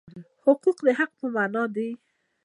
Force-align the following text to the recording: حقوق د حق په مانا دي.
حقوق 0.43 0.77
د 0.85 0.87
حق 0.97 1.11
په 1.19 1.27
مانا 1.35 1.63
دي. 1.75 1.89